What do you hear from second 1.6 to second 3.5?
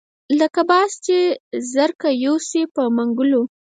زرکه یوسي په منګلو